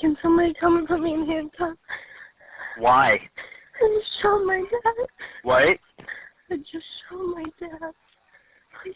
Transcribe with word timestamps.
Can 0.00 0.16
somebody 0.22 0.54
come 0.58 0.78
and 0.78 0.88
put 0.88 1.00
me 1.00 1.12
in 1.12 1.26
handcuffs? 1.26 1.78
Why? 2.78 3.12
I 3.12 3.98
just 3.98 4.10
shot 4.22 4.38
my 4.44 4.62
dad. 4.70 5.06
What? 5.42 5.78
I 6.50 6.56
just 6.56 6.86
shot 7.08 7.18
my 7.18 7.44
dad. 7.60 7.92
Please. 8.82 8.94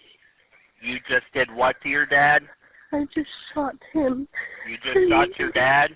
You 0.80 0.96
just 1.08 1.26
did 1.34 1.48
what 1.54 1.76
to 1.82 1.88
your 1.88 2.06
dad? 2.06 2.42
I 2.92 3.04
just 3.14 3.28
shot 3.52 3.74
him. 3.92 4.28
You 4.68 4.76
just 4.76 5.10
shot 5.10 5.28
your 5.38 5.52
dad? 5.52 5.90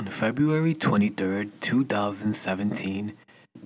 On 0.00 0.06
February 0.06 0.72
23, 0.72 1.50
2017, 1.60 3.12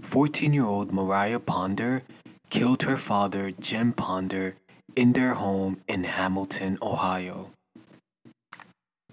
14 0.01 0.53
year 0.53 0.65
old 0.65 0.93
Mariah 0.93 1.39
Ponder 1.39 2.03
killed 2.51 2.83
her 2.83 2.97
father, 2.97 3.53
Jim 3.53 3.93
Ponder, 3.93 4.57
in 4.97 5.13
their 5.13 5.35
home 5.35 5.81
in 5.87 6.03
Hamilton, 6.03 6.77
Ohio. 6.83 7.53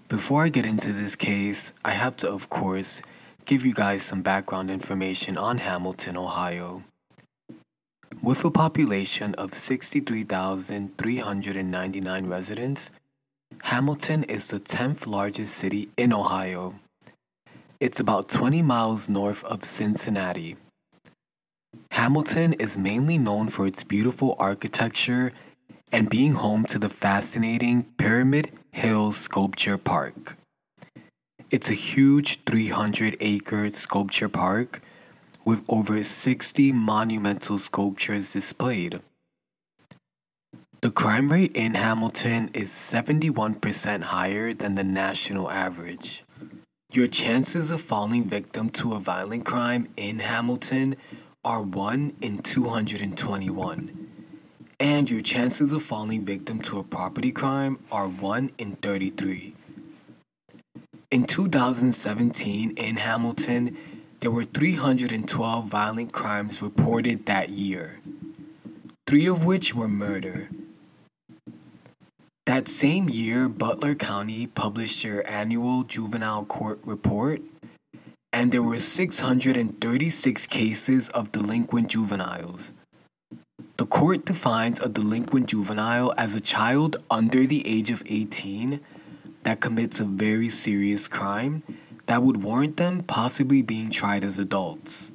Before 0.08 0.42
I 0.42 0.48
get 0.48 0.66
into 0.66 0.92
this 0.92 1.14
case, 1.14 1.72
I 1.84 1.92
have 1.92 2.16
to, 2.16 2.28
of 2.28 2.50
course, 2.50 3.00
give 3.44 3.64
you 3.64 3.72
guys 3.72 4.02
some 4.02 4.22
background 4.22 4.68
information 4.68 5.38
on 5.38 5.58
Hamilton, 5.58 6.16
Ohio. 6.16 6.82
With 8.20 8.44
a 8.44 8.50
population 8.50 9.36
of 9.36 9.54
63,399 9.54 12.26
residents, 12.26 12.90
Hamilton 13.62 14.24
is 14.24 14.48
the 14.48 14.58
10th 14.58 15.06
largest 15.06 15.54
city 15.54 15.88
in 15.96 16.12
Ohio. 16.12 16.74
It's 17.82 17.98
about 17.98 18.28
20 18.28 18.62
miles 18.62 19.08
north 19.08 19.42
of 19.42 19.64
Cincinnati. 19.64 20.54
Hamilton 21.90 22.52
is 22.52 22.78
mainly 22.78 23.18
known 23.18 23.48
for 23.48 23.66
its 23.66 23.82
beautiful 23.82 24.36
architecture 24.38 25.32
and 25.90 26.08
being 26.08 26.34
home 26.34 26.64
to 26.66 26.78
the 26.78 26.88
fascinating 26.88 27.86
Pyramid 27.98 28.52
Hill 28.70 29.10
Sculpture 29.10 29.78
Park. 29.78 30.36
It's 31.50 31.70
a 31.70 31.74
huge 31.74 32.44
300 32.44 33.16
acre 33.18 33.68
sculpture 33.72 34.28
park 34.28 34.80
with 35.44 35.64
over 35.68 36.04
60 36.04 36.70
monumental 36.70 37.58
sculptures 37.58 38.32
displayed. 38.32 39.00
The 40.82 40.92
crime 40.92 41.32
rate 41.32 41.56
in 41.56 41.74
Hamilton 41.74 42.50
is 42.54 42.70
71% 42.70 44.02
higher 44.02 44.54
than 44.54 44.76
the 44.76 44.84
national 44.84 45.50
average. 45.50 46.22
Your 46.92 47.06
chances 47.06 47.70
of 47.70 47.80
falling 47.80 48.24
victim 48.24 48.68
to 48.72 48.92
a 48.92 49.00
violent 49.00 49.46
crime 49.46 49.88
in 49.96 50.18
Hamilton 50.18 50.96
are 51.42 51.62
1 51.62 52.16
in 52.20 52.42
221, 52.42 54.08
and 54.78 55.10
your 55.10 55.22
chances 55.22 55.72
of 55.72 55.82
falling 55.82 56.22
victim 56.22 56.60
to 56.60 56.78
a 56.80 56.84
property 56.84 57.32
crime 57.32 57.78
are 57.90 58.08
1 58.08 58.50
in 58.58 58.76
33. 58.76 59.54
In 61.10 61.24
2017 61.24 62.72
in 62.72 62.96
Hamilton, 62.96 63.74
there 64.20 64.30
were 64.30 64.44
312 64.44 65.64
violent 65.64 66.12
crimes 66.12 66.60
reported 66.60 67.24
that 67.24 67.48
year, 67.48 68.00
three 69.06 69.26
of 69.26 69.46
which 69.46 69.74
were 69.74 69.88
murder. 69.88 70.50
That 72.46 72.66
same 72.66 73.08
year, 73.08 73.48
Butler 73.48 73.94
County 73.94 74.48
published 74.48 75.04
their 75.04 75.28
annual 75.30 75.84
juvenile 75.84 76.44
court 76.44 76.80
report, 76.84 77.40
and 78.32 78.50
there 78.50 78.64
were 78.64 78.80
636 78.80 80.46
cases 80.48 81.08
of 81.10 81.30
delinquent 81.30 81.88
juveniles. 81.88 82.72
The 83.76 83.86
court 83.86 84.24
defines 84.24 84.80
a 84.80 84.88
delinquent 84.88 85.50
juvenile 85.50 86.12
as 86.18 86.34
a 86.34 86.40
child 86.40 86.96
under 87.08 87.46
the 87.46 87.64
age 87.64 87.90
of 87.90 88.02
18 88.06 88.80
that 89.44 89.60
commits 89.60 90.00
a 90.00 90.04
very 90.04 90.48
serious 90.48 91.06
crime 91.06 91.62
that 92.06 92.24
would 92.24 92.42
warrant 92.42 92.76
them 92.76 93.04
possibly 93.04 93.62
being 93.62 93.88
tried 93.88 94.24
as 94.24 94.40
adults. 94.40 95.12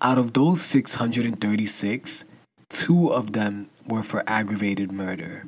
Out 0.00 0.16
of 0.18 0.32
those 0.32 0.62
636, 0.62 2.24
two 2.68 3.12
of 3.12 3.32
them 3.32 3.68
were 3.88 4.04
for 4.04 4.22
aggravated 4.28 4.92
murder. 4.92 5.44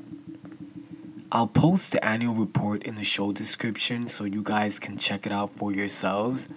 I'll 1.33 1.47
post 1.47 1.93
the 1.93 2.05
annual 2.05 2.35
report 2.35 2.83
in 2.83 2.97
the 2.97 3.05
show 3.05 3.31
description 3.31 4.09
so 4.09 4.25
you 4.25 4.43
guys 4.43 4.81
can 4.81 4.97
check 4.99 5.27
it 5.27 5.33
out 5.33 5.55
for 5.55 5.73
yourselves. 5.73 6.49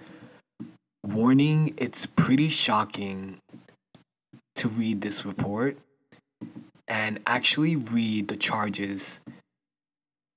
Warning, 1.04 1.74
it's 1.76 2.06
pretty 2.06 2.48
shocking 2.48 3.38
to 4.56 4.68
read 4.68 5.00
this 5.00 5.24
report 5.24 5.78
and 6.88 7.20
actually 7.26 7.76
read 7.76 8.28
the 8.28 8.36
charges 8.36 9.20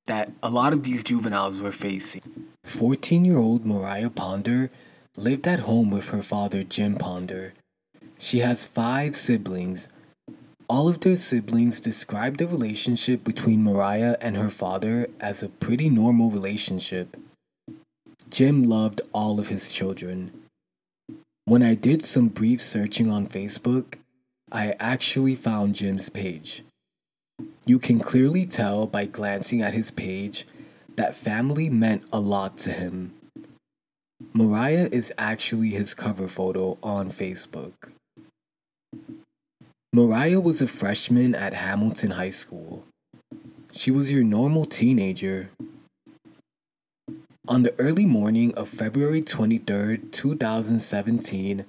that 0.05 0.31
a 0.43 0.49
lot 0.49 0.71
of 0.71 0.83
these 0.83 1.03
juveniles 1.03 1.57
were 1.59 1.71
facing. 1.71 2.47
14 2.63 3.25
year 3.25 3.37
old 3.37 3.65
Mariah 3.65 4.11
Ponder 4.11 4.69
lived 5.15 5.47
at 5.47 5.61
home 5.61 5.89
with 5.89 6.09
her 6.09 6.21
father, 6.21 6.63
Jim 6.63 6.95
Ponder. 6.95 7.53
She 8.19 8.39
has 8.39 8.65
five 8.65 9.15
siblings 9.15 9.87
all 10.69 10.89
of 10.89 10.99
their 10.99 11.15
siblings 11.15 11.79
described 11.79 12.39
the 12.39 12.47
relationship 12.47 13.23
between 13.23 13.63
Mariah 13.63 14.17
and 14.19 14.35
her 14.35 14.49
father 14.49 15.07
as 15.19 15.41
a 15.41 15.49
pretty 15.49 15.89
normal 15.89 16.29
relationship. 16.29 17.15
Jim 18.29 18.63
loved 18.63 18.99
all 19.13 19.39
of 19.39 19.47
his 19.47 19.71
children. 19.71 20.31
When 21.45 21.63
I 21.63 21.75
did 21.75 22.01
some 22.03 22.27
brief 22.27 22.61
searching 22.61 23.09
on 23.09 23.27
Facebook, 23.27 23.95
I 24.51 24.75
actually 24.79 25.35
found 25.35 25.75
Jim's 25.75 26.09
page. 26.09 26.63
You 27.65 27.79
can 27.79 27.99
clearly 27.99 28.45
tell 28.45 28.85
by 28.87 29.05
glancing 29.05 29.61
at 29.61 29.73
his 29.73 29.91
page 29.91 30.45
that 30.95 31.15
family 31.15 31.69
meant 31.69 32.03
a 32.11 32.19
lot 32.19 32.57
to 32.59 32.71
him. 32.71 33.13
Mariah 34.33 34.89
is 34.91 35.13
actually 35.17 35.69
his 35.69 35.93
cover 35.93 36.27
photo 36.27 36.77
on 36.83 37.11
Facebook. 37.11 37.73
Mariah 39.93 40.41
was 40.41 40.61
a 40.61 40.67
freshman 40.67 41.33
at 41.33 41.53
Hamilton 41.53 42.11
High 42.11 42.29
School. 42.29 42.83
She 43.71 43.89
was 43.89 44.11
your 44.11 44.23
normal 44.23 44.65
teenager. 44.65 45.49
On 47.47 47.63
the 47.63 47.73
early 47.79 48.05
morning 48.05 48.53
of 48.55 48.67
February 48.67 49.21
23, 49.21 49.99
2017, 50.11 51.65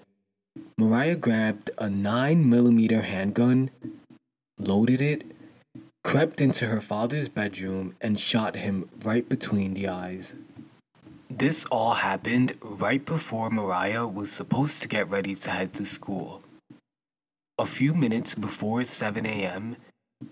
Mariah 0.77 1.15
grabbed 1.15 1.71
a 1.79 1.85
9mm 1.85 3.03
handgun, 3.05 3.71
loaded 4.59 5.01
it, 5.01 5.25
crept 6.03 6.41
into 6.41 6.67
her 6.67 6.81
father's 6.81 7.29
bedroom, 7.29 7.95
and 8.01 8.19
shot 8.19 8.57
him 8.57 8.89
right 9.05 9.29
between 9.29 9.75
the 9.75 9.87
eyes. 9.87 10.35
This 11.31 11.65
all 11.67 11.95
happened 11.95 12.57
right 12.63 13.05
before 13.05 13.49
Mariah 13.49 14.09
was 14.09 14.33
supposed 14.33 14.83
to 14.83 14.89
get 14.89 15.09
ready 15.09 15.37
to 15.37 15.51
head 15.51 15.73
to 15.75 15.85
school. 15.85 16.43
A 17.61 17.67
few 17.67 17.93
minutes 17.93 18.37
before 18.37 18.85
7 18.85 19.27
a.m., 19.27 19.77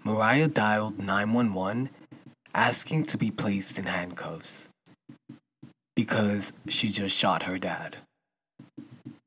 Mariah 0.05 0.47
dialed 0.47 1.01
911 1.01 1.91
asking 2.55 3.03
to 3.03 3.19
be 3.19 3.33
placed 3.33 3.81
in 3.81 3.87
handcuffs 3.87 4.69
because 5.97 6.53
she 6.69 6.89
just 6.89 7.17
shot 7.17 7.43
her 7.43 7.59
dad. 7.59 7.97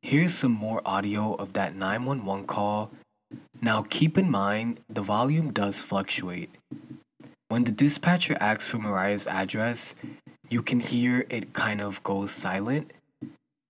Here's 0.02 0.34
some 0.34 0.54
more 0.54 0.82
audio 0.86 1.34
of 1.34 1.52
that 1.54 1.76
911 1.76 2.46
call. 2.46 2.90
Now 3.62 3.82
keep 3.82 4.18
in 4.18 4.32
mind 4.32 4.80
the 4.88 5.02
volume 5.02 5.52
does 5.52 5.82
fluctuate. 5.82 6.56
When 7.50 7.66
the 7.66 7.74
dispatcher 7.74 8.38
asks 8.40 8.70
for 8.70 8.78
Mariah's 8.78 9.28
address, 9.28 9.94
you 10.50 10.64
can 10.64 10.80
hear 10.80 11.26
it 11.30 11.52
kind 11.52 11.82
of 11.82 12.02
goes 12.04 12.32
silent. 12.32 12.94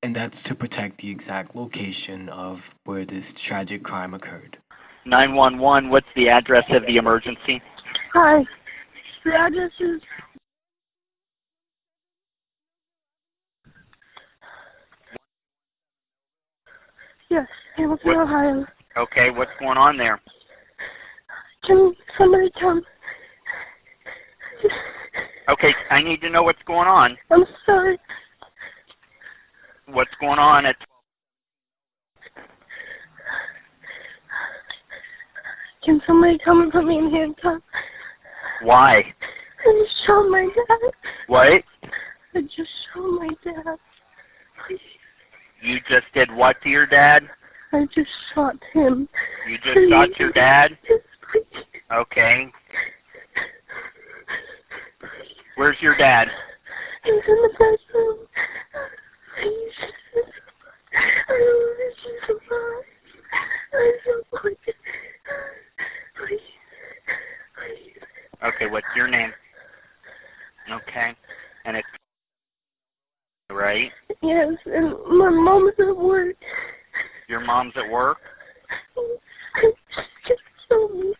And 0.01 0.16
that's 0.16 0.44
to 0.44 0.56
protect 0.56 1.00
the 1.00 1.12
exact 1.12 1.56
location 1.56 2.30
of 2.30 2.74
where 2.86 3.06
this 3.06 3.34
tragic 3.34 3.84
crime 3.84 4.13
occurred. 4.13 4.57
911, 5.06 5.90
what's 5.90 6.07
the 6.16 6.30
address 6.30 6.63
of 6.72 6.84
the 6.86 6.98
emergency? 6.98 7.62
Hi. 8.13 8.44
The 9.25 9.31
address 9.34 9.72
is 9.80 10.01
Yes, 17.30 17.48
Hamilton, 17.78 18.07
What- 18.07 18.18
Ohio. 18.18 18.66
Okay, 18.98 19.30
what's 19.30 19.52
going 19.60 19.78
on 19.78 19.98
there? 19.98 20.19
Can 21.66 21.95
somebody 22.18 22.50
come? 22.60 22.84
Okay, 25.48 25.72
I 25.92 26.02
need 26.02 26.22
to 26.22 26.30
know 26.30 26.42
what's 26.42 26.62
going 26.63 26.88
on. 26.88 27.16
I'm 27.30 27.45
sorry. 27.68 28.00
What's 30.00 30.16
going 30.22 30.40
on 30.40 30.66
at 30.66 30.78
Can 35.84 36.00
somebody 36.07 36.38
come 36.46 36.62
and 36.62 36.72
put 36.72 36.86
me 36.86 36.98
in 36.98 37.12
handcuffs? 37.12 37.66
why? 38.63 39.00
I 39.00 39.84
just 39.84 39.92
shot 40.07 40.24
my 40.30 40.48
dad. 40.56 40.92
What? 41.28 41.63
I 42.34 42.42
just 42.44 42.69
shot 42.94 43.10
my 43.10 43.28
dad. 43.44 43.78
Please. 44.66 44.80
You 45.62 45.80
just 45.80 46.07
did 46.13 46.34
what 46.34 46.56
to 46.63 46.69
your 46.69 46.86
dad? 46.88 47.24
I 47.74 47.84
just 47.94 48.07
shot 48.34 48.56
him. 48.72 49.10
You 49.50 49.57
just 49.57 49.80
shot 49.92 50.18
your 50.18 50.31
dad? 50.31 50.78
Yes, 50.90 51.00
please. 51.30 51.66
Okay. 51.94 52.45
Where's 55.57 55.75
your 55.81 55.98
dad? 55.98 56.30
He's 57.04 57.13
in 57.16 57.36
the 57.36 57.50
bedroom. 57.60 58.28
Please. 59.42 59.90
I 60.95 61.38
don't 61.38 61.60
want 61.63 61.80
to 61.80 62.10
survive. 62.28 62.86
I 63.74 63.92
don't 64.06 64.25
want 64.34 64.57
to. 64.66 64.74
Please. 66.18 66.40
Please. 67.56 68.04
Okay, 68.44 68.58
what's 68.69 68.88
your 68.95 69.07
name? 69.07 69.31
Okay. 70.71 71.16
And 71.66 71.77
it's 71.77 71.88
right? 73.50 73.89
Yes, 74.21 74.54
and 74.66 74.92
my 75.18 75.30
mom's 75.30 75.74
at 75.80 75.95
work. 75.95 76.36
Your 77.27 77.39
mom's 77.42 77.74
at 77.75 77.89
work? 77.92 78.18
Just 80.27 80.42
kill 80.68 80.89
me. 80.89 81.13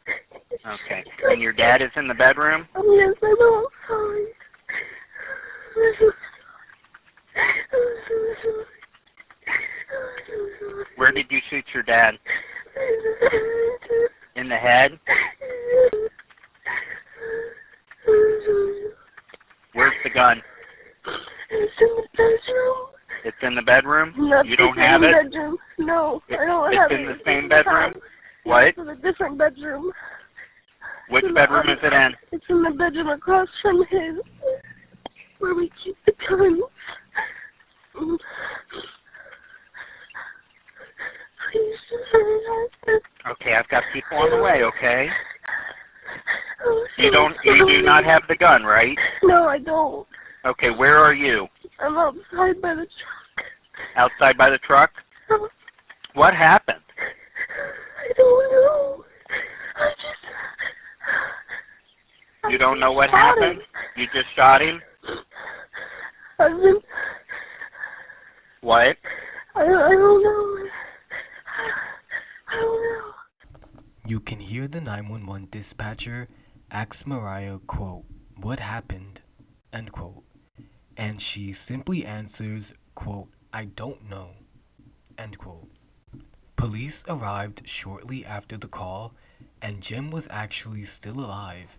Okay. 0.66 1.04
And 1.24 1.42
your 1.42 1.54
dad 1.54 1.82
is 1.82 1.90
in 1.96 2.08
the 2.08 2.14
bedroom? 2.14 2.68
Oh, 2.76 2.96
yes, 2.96 3.16
I 3.22 3.36
know. 3.40 3.56
I'm 3.58 3.72
sorry. 3.88 4.26
I'm 5.76 5.94
so 6.00 6.06
sorry. 6.06 6.16
I'm 7.74 7.96
so 8.08 8.16
sorry. 8.44 8.66
I'm 9.92 10.18
so 10.28 10.34
sorry. 10.60 10.86
Where 10.98 11.12
did 11.12 11.26
you 11.30 11.40
shoot 11.50 11.66
your 11.74 11.84
dad? 11.84 12.14
In 14.36 14.48
the 14.48 14.56
head? 14.56 15.00
Where's 19.74 19.94
the 20.04 20.08
gun? 20.20 20.42
It's 21.50 21.74
in 21.80 21.96
the 21.96 22.04
bedroom. 22.12 22.76
It's 23.24 23.38
in 23.42 23.56
the 23.56 23.62
bedroom? 23.62 24.14
Not 24.18 24.46
You 24.46 24.58
don't 24.58 24.78
have 24.78 25.02
it? 25.04 25.12
Bedroom. 25.24 25.58
No, 25.78 26.22
It- 26.28 26.40
I 26.40 26.46
don't 26.46 26.74
it's 26.74 26.82
have 26.82 26.92
in 26.92 27.06
the 27.06 27.18
same 27.26 27.48
bedroom? 27.48 27.94
What? 28.44 28.64
It's 28.68 28.78
in 28.78 28.90
a 28.90 28.96
different 28.96 29.38
bedroom. 29.38 29.92
Which 31.10 31.24
bedroom 31.34 31.64
the- 31.68 31.74
is 31.74 31.80
it 31.84 31.94
in? 31.94 32.12
It's 32.34 32.46
in 32.50 32.62
the 32.64 32.72
bedroom 32.72 33.10
across 33.10 33.48
from 33.62 33.84
his, 33.90 34.20
where 35.40 35.56
we 35.56 35.72
keep 35.84 35.98
the 36.06 36.12
guns. 36.28 36.62
Please 41.52 41.80
hurry 42.12 42.40
up. 42.46 43.32
Okay, 43.32 43.54
I've 43.56 43.68
got 43.70 43.84
people 43.94 44.18
on 44.18 44.30
the 44.30 44.42
way, 44.44 44.64
okay? 44.64 45.10
Oh, 46.66 46.88
You 46.98 47.12
don't 47.12 47.36
you 47.44 47.66
do 47.66 47.82
not 47.84 48.04
have 48.04 48.24
the 48.28 48.36
gun, 48.36 48.64
right? 48.64 48.98
No, 49.24 49.48
I 49.48 49.58
don't. 49.60 50.08
Okay, 50.46 50.70
where 50.78 50.98
are 50.98 51.14
you? 51.14 51.48
I'm 51.80 51.98
outside 51.98 52.62
by 52.62 52.74
the 52.76 52.86
truck. 52.86 53.46
Outside 53.98 54.38
by 54.38 54.50
the 54.50 54.60
truck? 54.66 54.90
What 56.16 56.34
happened? 56.34 56.78
I 56.80 58.14
don't 58.18 58.52
know. 58.52 59.04
I 59.76 59.90
just. 59.90 60.24
I 62.46 62.50
You 62.52 62.58
don't 62.58 62.80
know 62.80 62.94
what 62.94 63.10
happened? 63.10 63.60
him. 63.60 63.68
You 63.98 64.06
just 64.14 64.28
shot 64.36 64.62
him? 64.62 64.82
I've 66.40 66.52
been. 66.62 66.80
What? 68.62 68.96
I, 69.56 69.62
I 69.62 69.66
don't 69.66 70.24
know. 70.24 70.68
I 72.48 72.56
don't 72.62 72.84
know. 72.84 73.12
You 74.06 74.20
can 74.20 74.40
hear 74.40 74.68
the 74.68 74.82
911 74.82 75.50
dispatcher 75.52 76.28
ask 76.72 77.06
Mariah, 77.06 77.60
quote, 77.68 78.06
what 78.38 78.60
happened, 78.60 79.22
end 79.74 79.92
quote. 79.92 80.24
And 81.00 81.22
she 81.22 81.54
simply 81.54 82.06
answers, 82.06 82.74
quote, 82.94 83.30
I 83.54 83.64
don't 83.64 84.10
know, 84.10 84.32
end 85.18 85.38
quote. 85.38 85.70
Police 86.58 87.06
arrived 87.08 87.66
shortly 87.66 88.26
after 88.26 88.58
the 88.58 88.68
call, 88.68 89.14
and 89.62 89.82
Jim 89.82 90.12
was 90.12 90.28
actually 90.30 90.84
still 90.84 91.22
alive. 91.22 91.78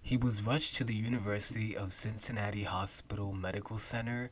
He 0.00 0.16
was 0.16 0.44
rushed 0.44 0.76
to 0.76 0.84
the 0.84 0.94
University 0.94 1.76
of 1.76 1.92
Cincinnati 1.92 2.62
Hospital 2.62 3.32
Medical 3.32 3.78
Center, 3.78 4.30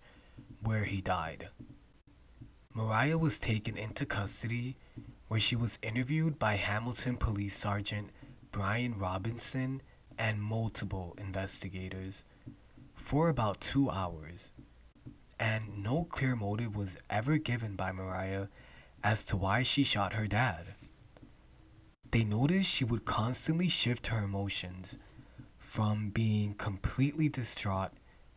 where 0.62 0.84
he 0.84 1.00
died. 1.00 1.48
Mariah 2.72 3.18
was 3.18 3.40
taken 3.40 3.76
into 3.76 4.06
custody 4.06 4.76
where 5.26 5.40
she 5.40 5.56
was 5.56 5.80
interviewed 5.82 6.38
by 6.38 6.54
Hamilton 6.54 7.16
Police 7.16 7.56
Sergeant 7.56 8.10
Brian 8.52 8.96
Robinson 8.96 9.82
and 10.16 10.40
multiple 10.40 11.16
investigators 11.18 12.24
for 13.04 13.28
about 13.28 13.60
two 13.60 13.90
hours. 13.90 14.50
And 15.38 15.82
no 15.82 16.04
clear 16.04 16.34
motive 16.34 16.74
was 16.74 16.96
ever 17.10 17.36
given 17.36 17.76
by 17.76 17.92
Mariah 17.92 18.46
as 19.02 19.24
to 19.24 19.36
why 19.36 19.62
she 19.62 19.84
shot 19.84 20.14
her 20.14 20.26
dad. 20.26 20.74
They 22.10 22.24
noticed 22.24 22.70
she 22.70 22.84
would 22.84 23.04
constantly 23.04 23.68
shift 23.68 24.06
her 24.06 24.24
emotions 24.24 24.96
from 25.58 26.08
being 26.08 26.54
completely 26.54 27.28
distraught, 27.28 27.90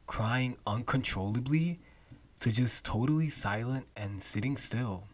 crying 0.06 0.58
uncontrollably, 0.68 1.80
to 2.42 2.52
just 2.52 2.84
totally 2.84 3.30
silent 3.30 3.88
and 3.96 4.22
sitting 4.22 4.58
still. 4.58 5.06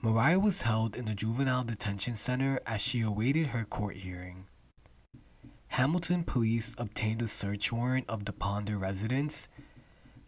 Mariah 0.00 0.38
was 0.38 0.62
held 0.62 0.94
in 0.94 1.06
the 1.06 1.14
juvenile 1.16 1.64
detention 1.64 2.14
center 2.14 2.60
as 2.66 2.80
she 2.80 3.00
awaited 3.00 3.48
her 3.48 3.64
court 3.64 3.96
hearing. 3.96 4.46
Hamilton 5.68 6.24
police 6.24 6.74
obtained 6.78 7.22
a 7.22 7.26
search 7.26 7.70
warrant 7.72 8.08
of 8.08 8.24
the 8.24 8.32
Ponder 8.32 8.78
residence. 8.78 9.48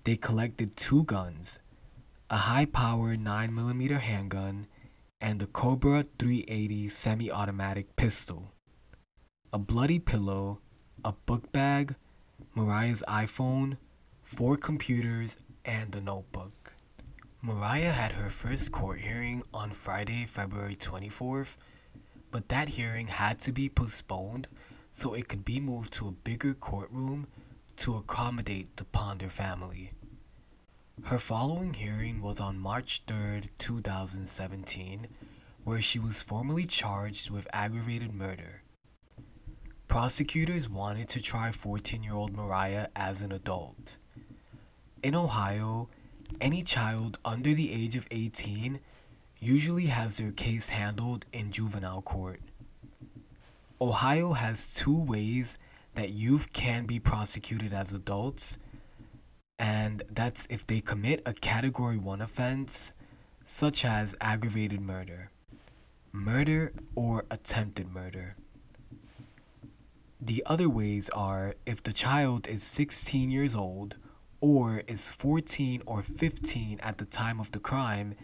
They 0.05 0.17
collected 0.17 0.77
two 0.77 1.05
guns 1.05 1.59
a 2.31 2.37
high 2.37 2.67
power 2.67 3.17
9mm 3.17 3.99
handgun 3.99 4.67
and 5.21 5.41
a 5.41 5.47
Cobra 5.47 6.05
380 6.19 6.89
semi 6.89 7.31
automatic 7.31 7.97
pistol, 7.97 8.53
a 9.53 9.59
bloody 9.59 9.99
pillow, 9.99 10.61
a 11.05 11.13
book 11.13 11.51
bag, 11.53 11.95
Mariah's 12.55 13.03
iPhone, 13.09 13.79
four 14.23 14.57
computers, 14.57 15.39
and 15.65 15.95
a 15.95 16.01
notebook. 16.01 16.75
Mariah 17.41 17.93
had 17.93 18.13
her 18.13 18.29
first 18.29 18.73
court 18.73 19.01
hearing 19.01 19.43
on 19.55 19.71
Friday, 19.71 20.27
February 20.27 20.77
24th, 20.77 21.57
but 22.31 22.49
that 22.49 22.69
hearing 22.69 23.07
had 23.07 23.39
to 23.39 23.53
be 23.53 23.69
postponed 23.69 24.49
so 24.91 25.15
it 25.15 25.29
could 25.29 25.45
be 25.45 25.61
moved 25.61 25.93
to 25.95 26.09
a 26.09 26.13
bigger 26.13 26.55
courtroom 26.55 27.27
to 27.77 27.97
accommodate 27.97 28.77
the 28.77 28.85
Ponder 28.85 29.29
family. 29.29 29.93
Her 31.05 31.19
following 31.19 31.75
hearing 31.75 32.21
was 32.21 32.41
on 32.41 32.59
March 32.59 33.07
3rd, 33.07 33.49
2017, 33.59 35.07
where 35.65 35.81
she 35.81 35.99
was 35.99 36.23
formally 36.23 36.65
charged 36.65 37.31
with 37.31 37.47
aggravated 37.53 38.13
murder. 38.13 38.63
Prosecutors 39.87 40.69
wanted 40.69 41.09
to 41.11 41.23
try 41.23 41.53
14 41.53 42.03
year 42.03 42.15
old 42.15 42.37
Mariah 42.37 42.89
as 42.97 43.23
an 43.23 43.33
adult. 43.33 43.99
In 45.03 45.15
Ohio, 45.15 45.89
any 46.41 46.63
child 46.63 47.19
under 47.25 47.55
the 47.55 47.73
age 47.73 47.97
of 47.97 48.07
18 48.11 48.81
usually 49.39 49.87
has 49.87 50.17
their 50.17 50.33
case 50.33 50.69
handled 50.71 51.25
in 51.33 51.53
juvenile 51.53 52.03
court. 52.03 52.41
Ohio 53.81 54.33
has 54.33 54.75
two 54.75 54.97
ways 54.97 55.57
that 55.95 56.11
youth 56.11 56.53
can 56.53 56.85
be 56.85 56.99
prosecuted 56.99 57.73
as 57.73 57.93
adults, 57.93 58.59
and 59.57 60.03
that's 60.11 60.49
if 60.51 60.67
they 60.67 60.81
commit 60.81 61.23
a 61.25 61.33
Category 61.33 61.97
1 61.97 62.21
offense, 62.21 62.93
such 63.45 63.85
as 63.85 64.17
aggravated 64.21 64.81
murder, 64.81 65.31
murder, 66.11 66.73
or 66.97 67.25
attempted 67.31 67.89
murder. 67.89 68.35
The 70.21 70.43
other 70.47 70.69
ways 70.69 71.09
are 71.11 71.55
if 71.65 71.81
the 71.81 71.93
child 71.93 72.49
is 72.49 72.65
16 72.65 73.31
years 73.31 73.55
old 73.55 73.95
or 74.41 74.83
is 74.89 75.13
14 75.13 75.83
or 75.87 76.03
15 76.03 76.81
at 76.81 76.99
the 76.99 77.05
time 77.05 77.39
of 77.39 77.53
the 77.53 77.61
crime 77.61 78.15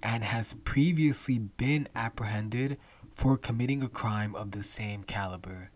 and 0.00 0.22
has 0.22 0.54
previously 0.62 1.38
been 1.38 1.88
apprehended 1.96 2.78
for 3.14 3.36
committing 3.36 3.82
a 3.82 3.88
crime 3.88 4.34
of 4.34 4.50
the 4.50 4.62
same 4.62 5.02
caliber. 5.04 5.70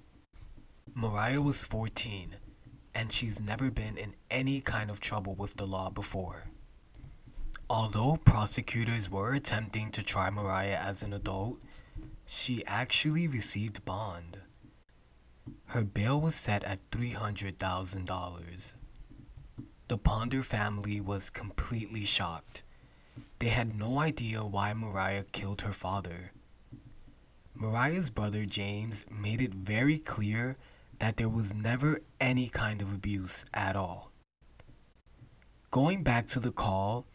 Mariah 0.94 1.42
was 1.42 1.64
14 1.64 2.36
and 2.96 3.12
she's 3.12 3.42
never 3.42 3.70
been 3.70 3.98
in 3.98 4.14
any 4.30 4.62
kind 4.62 4.90
of 4.90 5.00
trouble 5.00 5.34
with 5.34 5.56
the 5.56 5.66
law 5.66 5.90
before. 5.90 6.44
Although 7.68 8.16
prosecutors 8.24 9.10
were 9.10 9.34
attempting 9.34 9.90
to 9.90 10.02
try 10.02 10.30
Mariah 10.30 10.78
as 10.80 11.02
an 11.02 11.12
adult, 11.12 11.58
she 12.26 12.64
actually 12.66 13.28
received 13.28 13.84
bond. 13.84 14.38
Her 15.66 15.84
bail 15.84 16.18
was 16.18 16.34
set 16.34 16.64
at 16.64 16.90
$300,000. 16.90 18.72
The 19.88 19.98
Ponder 19.98 20.42
family 20.42 21.00
was 21.00 21.28
completely 21.28 22.06
shocked. 22.06 22.62
They 23.40 23.48
had 23.48 23.78
no 23.78 23.98
idea 23.98 24.42
why 24.42 24.72
Mariah 24.72 25.24
killed 25.32 25.60
her 25.60 25.74
father. 25.74 26.32
Mariah's 27.58 28.10
brother 28.10 28.44
James 28.44 29.06
made 29.10 29.40
it 29.40 29.54
very 29.54 29.98
clear 29.98 30.56
that 30.98 31.16
there 31.16 31.30
was 31.30 31.54
never 31.54 32.02
any 32.20 32.50
kind 32.50 32.82
of 32.82 32.92
abuse 32.92 33.46
at 33.54 33.74
all. 33.74 34.12
Going 35.70 36.02
back 36.02 36.26
to 36.28 36.40
the 36.40 36.52
call, 36.52 37.06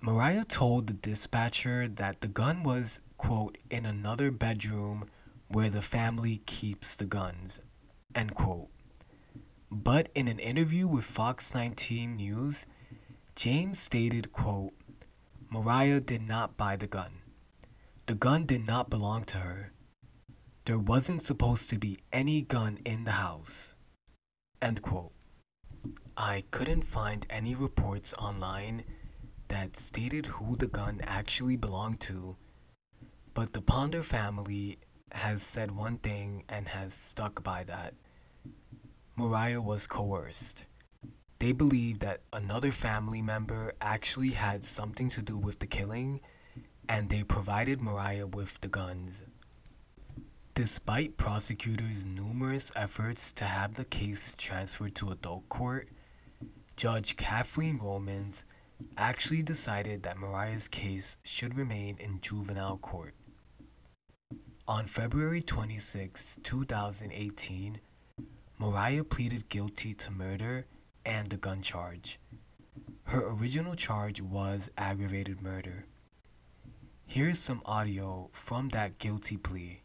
Mariah 0.00 0.44
told 0.44 0.86
the 0.86 0.94
dispatcher 0.94 1.86
that 1.86 2.22
the 2.22 2.28
gun 2.28 2.62
was, 2.62 3.02
quote, 3.18 3.58
in 3.70 3.84
another 3.84 4.30
bedroom 4.30 5.10
where 5.48 5.68
the 5.68 5.82
family 5.82 6.40
keeps 6.46 6.94
the 6.94 7.04
guns, 7.04 7.60
end 8.14 8.34
quote. 8.34 8.68
But 9.70 10.08
in 10.14 10.28
an 10.28 10.38
interview 10.38 10.88
with 10.88 11.04
Fox 11.04 11.54
19 11.54 12.16
News, 12.16 12.64
James 13.36 13.78
stated, 13.78 14.32
quote, 14.32 14.72
Mariah 15.50 16.00
did 16.00 16.22
not 16.22 16.56
buy 16.56 16.76
the 16.76 16.86
gun. 16.86 17.21
The 18.12 18.18
gun 18.18 18.44
did 18.44 18.66
not 18.66 18.90
belong 18.90 19.24
to 19.24 19.38
her. 19.38 19.72
There 20.66 20.78
wasn't 20.78 21.22
supposed 21.22 21.70
to 21.70 21.78
be 21.78 21.98
any 22.12 22.42
gun 22.42 22.78
in 22.84 23.04
the 23.04 23.12
house. 23.12 23.72
End 24.60 24.82
quote. 24.82 25.12
I 26.14 26.44
couldn't 26.50 26.82
find 26.82 27.26
any 27.30 27.54
reports 27.54 28.12
online 28.18 28.84
that 29.48 29.76
stated 29.76 30.26
who 30.26 30.56
the 30.56 30.66
gun 30.66 31.00
actually 31.04 31.56
belonged 31.56 32.00
to, 32.00 32.36
but 33.32 33.54
the 33.54 33.62
Ponder 33.62 34.02
family 34.02 34.78
has 35.12 35.42
said 35.42 35.70
one 35.70 35.96
thing 35.96 36.44
and 36.50 36.68
has 36.68 36.92
stuck 36.92 37.42
by 37.42 37.64
that. 37.64 37.94
Mariah 39.16 39.62
was 39.62 39.86
coerced. 39.86 40.66
They 41.38 41.52
believe 41.52 42.00
that 42.00 42.20
another 42.30 42.72
family 42.72 43.22
member 43.22 43.72
actually 43.80 44.32
had 44.32 44.64
something 44.64 45.08
to 45.08 45.22
do 45.22 45.38
with 45.38 45.60
the 45.60 45.66
killing, 45.66 46.20
and 46.92 47.08
they 47.08 47.22
provided 47.22 47.80
Mariah 47.80 48.26
with 48.26 48.60
the 48.60 48.68
guns. 48.68 49.22
Despite 50.54 51.16
prosecutors' 51.16 52.04
numerous 52.04 52.70
efforts 52.76 53.32
to 53.32 53.46
have 53.46 53.76
the 53.76 53.86
case 53.86 54.34
transferred 54.36 54.94
to 54.96 55.10
adult 55.10 55.48
court, 55.48 55.88
Judge 56.76 57.16
Kathleen 57.16 57.78
Romans 57.78 58.44
actually 58.98 59.42
decided 59.42 60.02
that 60.02 60.18
Mariah's 60.18 60.68
case 60.68 61.16
should 61.22 61.56
remain 61.56 61.96
in 61.98 62.20
juvenile 62.20 62.76
court. 62.76 63.14
On 64.68 64.84
February 64.84 65.40
26, 65.40 66.40
2018, 66.42 67.80
Mariah 68.58 69.04
pleaded 69.04 69.48
guilty 69.48 69.94
to 69.94 70.10
murder 70.10 70.66
and 71.06 71.28
the 71.28 71.38
gun 71.38 71.62
charge. 71.62 72.20
Her 73.04 73.30
original 73.30 73.76
charge 73.76 74.20
was 74.20 74.70
aggravated 74.76 75.40
murder. 75.40 75.86
Here's 77.12 77.38
some 77.38 77.60
audio 77.66 78.30
from 78.32 78.70
that 78.70 78.98
guilty 78.98 79.36
plea. 79.36 79.82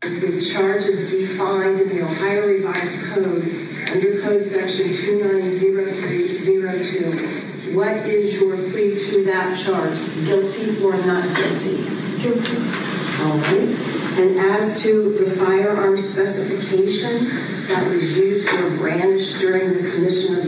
The 0.00 0.40
charge 0.52 0.82
is 0.82 1.08
defined 1.08 1.80
in 1.82 1.88
the 1.88 2.02
Ohio 2.02 2.48
Revised 2.48 3.00
Code 3.12 3.44
under 3.88 4.20
Code 4.20 4.44
Section 4.44 4.88
290302. 4.88 7.76
What 7.76 7.96
is 7.98 8.40
your 8.40 8.56
plea 8.56 8.98
to 8.98 9.24
that 9.26 9.56
charge? 9.56 9.96
Guilty 10.24 10.82
or 10.82 10.96
not 11.06 11.36
guilty? 11.36 11.84
Guilty. 12.20 12.56
All 13.22 13.38
right. 13.38 13.76
And 14.18 14.36
as 14.50 14.82
to 14.82 15.12
the 15.16 15.30
firearm 15.36 15.96
specification 15.96 17.28
that 17.68 17.86
was 17.86 18.16
used 18.16 18.52
or 18.52 18.70
brandished 18.78 19.38
during 19.38 19.80
the 19.80 19.90
commission 19.92 20.34
of 20.38 20.42
the 20.44 20.47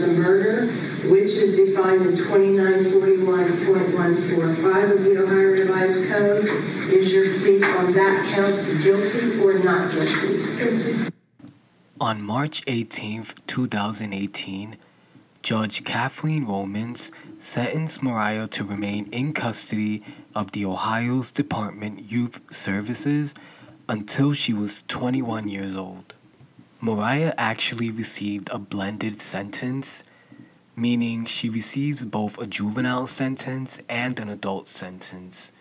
in 1.89 2.15
2941.145 2.15 4.91
of 4.91 5.03
the 5.03 5.23
Ohio 5.23 5.51
Revised 5.51 6.07
Code, 6.09 6.45
is 6.93 7.11
your 7.11 7.39
plea 7.39 7.63
on 7.63 7.91
that 7.93 8.23
count 8.33 8.55
guilty 8.83 9.41
or 9.41 9.57
not? 9.59 9.91
Guilty. 9.91 11.09
On 11.99 12.21
March 12.21 12.61
18, 12.67 13.25
2018, 13.47 14.77
Judge 15.41 15.83
Kathleen 15.83 16.45
Romans 16.45 17.11
sentenced 17.39 18.03
Mariah 18.03 18.47
to 18.49 18.63
remain 18.63 19.07
in 19.11 19.33
custody 19.33 20.03
of 20.35 20.51
the 20.51 20.65
Ohio's 20.65 21.31
Department 21.31 22.11
Youth 22.11 22.39
Services 22.53 23.33
until 23.89 24.33
she 24.33 24.53
was 24.53 24.83
21 24.87 25.47
years 25.47 25.75
old. 25.75 26.13
Mariah 26.79 27.33
actually 27.37 27.89
received 27.89 28.49
a 28.51 28.59
blended 28.59 29.19
sentence, 29.19 30.03
meaning 30.81 31.25
she 31.25 31.47
receives 31.47 32.03
both 32.03 32.41
a 32.41 32.47
juvenile 32.47 33.05
sentence 33.05 33.79
and 33.87 34.19
an 34.19 34.27
adult 34.27 34.67
sentence. 34.67 35.51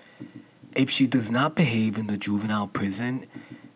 If 0.75 0.89
she 0.89 1.07
does 1.07 1.31
not 1.31 1.55
behave 1.55 1.99
in 1.99 2.07
the 2.07 2.17
juvenile 2.17 2.69
prison, 2.69 3.27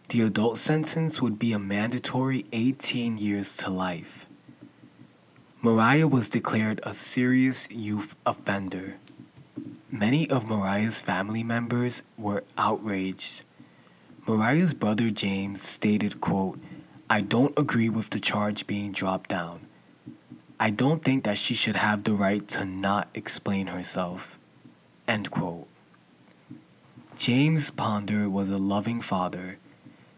the 0.08 0.22
adult 0.22 0.56
sentence 0.56 1.20
would 1.20 1.38
be 1.38 1.52
a 1.52 1.58
mandatory 1.58 2.46
18 2.52 3.18
years 3.18 3.58
to 3.58 3.68
life. 3.68 4.24
Mariah 5.60 6.08
was 6.08 6.30
declared 6.30 6.80
a 6.82 6.94
serious 6.94 7.68
youth 7.70 8.16
offender. 8.24 8.94
Many 9.90 10.30
of 10.30 10.48
Mariah's 10.48 11.02
family 11.02 11.42
members 11.42 12.02
were 12.16 12.44
outraged. 12.56 13.42
Mariah's 14.26 14.72
brother 14.72 15.10
James 15.10 15.60
stated, 15.60 16.22
quote, 16.22 16.58
I 17.10 17.20
don't 17.20 17.58
agree 17.58 17.90
with 17.90 18.08
the 18.08 18.18
charge 18.18 18.66
being 18.66 18.92
dropped 18.92 19.28
down. 19.28 19.63
I 20.64 20.70
don't 20.70 21.04
think 21.04 21.24
that 21.24 21.36
she 21.36 21.52
should 21.52 21.76
have 21.76 22.04
the 22.04 22.14
right 22.14 22.48
to 22.48 22.64
not 22.64 23.08
explain 23.12 23.66
herself. 23.66 24.38
End 25.06 25.30
quote. 25.30 25.68
James 27.18 27.70
Ponder 27.70 28.30
was 28.30 28.48
a 28.48 28.56
loving 28.56 29.02
father. 29.02 29.58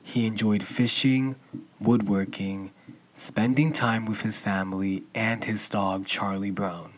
He 0.05 0.25
enjoyed 0.25 0.63
fishing, 0.63 1.35
woodworking, 1.81 2.71
spending 3.13 3.73
time 3.73 4.07
with 4.07 4.23
his 4.23 4.41
family, 4.41 5.03
and 5.17 5.43
his 5.43 5.69
dog 5.69 6.07
Charlie 6.07 6.53
Brown. 6.53 6.93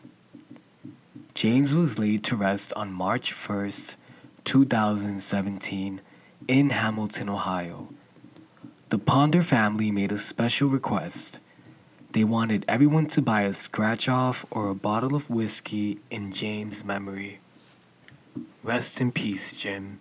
James 1.33 1.75
was 1.75 1.99
laid 1.99 2.25
to 2.25 2.37
rest 2.37 2.75
on 2.75 2.93
March 2.93 3.33
1st, 3.33 3.97
2017, 4.45 6.03
in 6.49 6.69
Hamilton, 6.69 7.31
Ohio. 7.31 7.89
The 8.91 8.99
Ponder 8.99 9.43
family 9.43 9.91
made 9.91 10.13
a 10.13 10.19
special 10.19 10.69
request. 10.69 11.39
They 12.11 12.25
wanted 12.25 12.65
everyone 12.67 13.07
to 13.09 13.21
buy 13.21 13.43
a 13.43 13.53
scratch 13.53 14.09
off 14.09 14.47
or 14.51 14.71
a 14.71 14.75
bottle 14.75 15.15
of 15.15 15.29
whiskey 15.29 15.99
in 16.11 16.33
James' 16.33 16.83
memory. 16.83 17.41
Rest 18.63 19.01
in 19.01 19.13
peace, 19.13 19.61
Jim. 19.61 20.01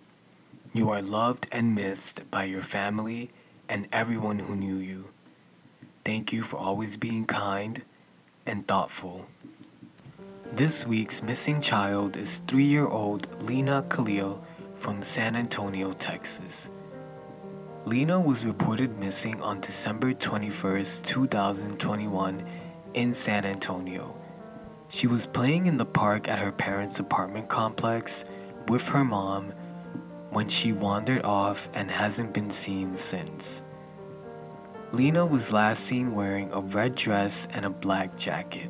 You 0.72 0.88
are 0.88 1.02
loved 1.02 1.46
and 1.52 1.74
missed 1.74 2.30
by 2.30 2.44
your 2.44 2.62
family 2.62 3.28
and 3.68 3.88
everyone 3.92 4.38
who 4.38 4.56
knew 4.56 4.76
you. 4.76 5.10
Thank 6.02 6.32
you 6.32 6.42
for 6.42 6.56
always 6.56 6.96
being 6.96 7.26
kind 7.26 7.82
and 8.46 8.66
thoughtful. 8.66 9.26
This 10.50 10.86
week's 10.86 11.22
missing 11.22 11.60
child 11.60 12.16
is 12.16 12.38
three 12.46 12.64
year 12.64 12.86
old 12.86 13.28
Lina 13.42 13.84
Khalil 13.90 14.42
from 14.74 15.02
San 15.02 15.36
Antonio, 15.36 15.92
Texas. 15.92 16.70
Lina 17.88 18.20
was 18.20 18.44
reported 18.44 18.98
missing 18.98 19.40
on 19.40 19.62
December 19.62 20.12
21, 20.12 20.84
2021, 21.02 22.44
in 22.92 23.14
San 23.14 23.46
Antonio. 23.46 24.14
She 24.90 25.06
was 25.06 25.24
playing 25.24 25.66
in 25.66 25.78
the 25.78 25.86
park 25.86 26.28
at 26.28 26.38
her 26.38 26.52
parents' 26.52 27.00
apartment 27.00 27.48
complex 27.48 28.26
with 28.66 28.86
her 28.88 29.06
mom 29.06 29.54
when 30.28 30.50
she 30.50 30.72
wandered 30.72 31.24
off 31.24 31.70
and 31.72 31.90
hasn't 31.90 32.34
been 32.34 32.50
seen 32.50 32.94
since. 32.94 33.62
Lina 34.92 35.24
was 35.24 35.50
last 35.50 35.84
seen 35.84 36.14
wearing 36.14 36.52
a 36.52 36.60
red 36.60 36.94
dress 36.94 37.48
and 37.54 37.64
a 37.64 37.70
black 37.70 38.18
jacket. 38.18 38.68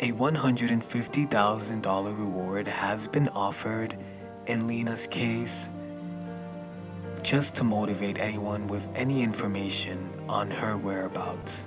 A 0.00 0.12
$150,000 0.12 2.18
reward 2.18 2.68
has 2.68 3.06
been 3.06 3.28
offered 3.28 3.98
in 4.46 4.66
Lina's 4.66 5.06
case 5.06 5.68
just 7.26 7.54
to 7.56 7.64
motivate 7.64 8.20
anyone 8.20 8.68
with 8.68 8.88
any 8.94 9.24
information 9.24 10.08
on 10.28 10.48
her 10.48 10.76
whereabouts. 10.76 11.66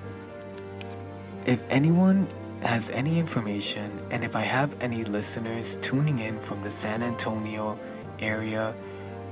If 1.46 1.62
anyone 1.70 2.30
has 2.62 2.90
any 2.92 3.20
information 3.20 4.02
and 4.10 4.24
if 4.24 4.38
I 4.38 4.42
have 4.42 4.78
any 4.80 5.04
listeners 5.04 5.78
tuning 5.82 6.20
in 6.20 6.40
from 6.40 6.64
the 6.64 6.72
San 6.72 7.04
Antonio 7.04 7.78
area, 8.22 8.74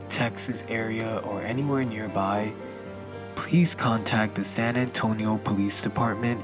Texas 0.09 0.65
area, 0.67 1.21
or 1.23 1.41
anywhere 1.43 1.85
nearby, 1.85 2.51
please 3.35 3.73
contact 3.73 4.35
the 4.35 4.43
San 4.43 4.75
Antonio 4.75 5.37
Police 5.37 5.81
Department 5.81 6.43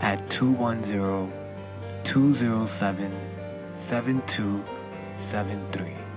at 0.00 0.30
210 0.30 1.30
207 2.02 3.12
7273. 3.68 6.07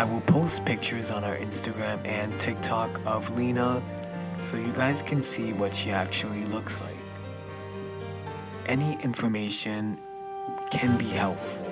I 0.00 0.04
will 0.04 0.22
post 0.22 0.64
pictures 0.64 1.10
on 1.10 1.24
our 1.24 1.36
Instagram 1.36 2.00
and 2.06 2.32
TikTok 2.40 3.02
of 3.04 3.36
Lina 3.36 3.82
so 4.42 4.56
you 4.56 4.72
guys 4.72 5.02
can 5.02 5.20
see 5.20 5.52
what 5.52 5.74
she 5.74 5.90
actually 5.90 6.46
looks 6.46 6.80
like. 6.80 6.96
Any 8.64 8.94
information 9.02 10.00
can 10.70 10.96
be 10.96 11.04
helpful 11.04 11.70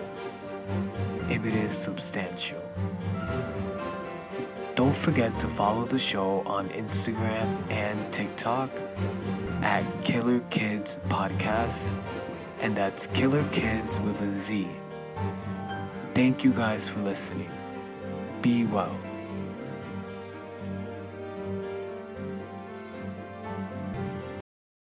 if 1.31 1.47
it 1.47 1.55
is 1.55 1.73
substantial. 1.73 2.63
Don't 4.75 4.95
forget 4.95 5.35
to 5.39 5.49
follow 5.49 5.87
the 5.87 5.99
show 5.99 6.43
on 6.45 6.69
Instagram 6.69 7.49
and 7.71 8.13
TikTok 8.13 8.69
at 9.63 9.85
Killer 10.05 10.41
Kids 10.51 10.99
Podcast, 11.09 11.95
and 12.61 12.77
that's 12.77 13.07
Killer 13.07 13.49
Kids 13.53 13.99
with 14.01 14.21
a 14.21 14.31
Z. 14.31 14.69
Thank 16.13 16.45
you 16.45 16.53
guys 16.53 16.91
for 16.91 17.01
listening. 17.01 17.49
Be 18.43 18.65
well. 18.67 19.08